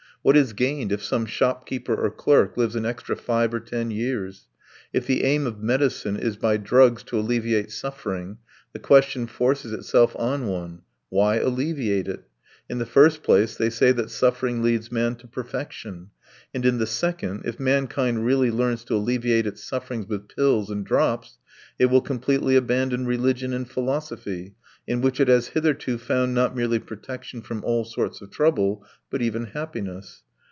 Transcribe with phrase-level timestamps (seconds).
[0.23, 3.89] What is gained if some shop keeper or clerk lives an extra five or ten
[3.89, 4.45] years?
[4.93, 8.37] If the aim of medicine is by drugs to alleviate suffering,
[8.71, 12.23] the question forces itself on one: why alleviate it?
[12.69, 16.11] In the first place, they say that suffering leads man to perfection;
[16.53, 20.85] and in the second, if mankind really learns to alleviate its sufferings with pills and
[20.85, 21.39] drops,
[21.79, 24.53] it will completely abandon religion and philosophy,
[24.87, 29.21] in which it has hitherto found not merely protection from all sorts of trouble, but
[29.21, 30.23] even happiness.